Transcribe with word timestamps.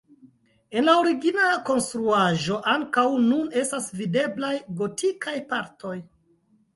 Ela 0.79 0.93
origina 1.01 1.49
konstruaĵo 1.67 2.57
ankaŭ 2.71 3.03
nun 3.25 3.51
estas 3.65 3.89
videblaj 3.99 4.55
gotikaj 4.81 5.35
partoj. 5.53 5.93